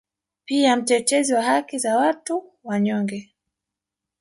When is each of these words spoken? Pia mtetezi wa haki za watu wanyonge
Pia 0.45 0.75
mtetezi 0.75 1.33
wa 1.33 1.41
haki 1.41 1.79
za 1.79 1.97
watu 1.97 2.53
wanyonge 2.63 3.31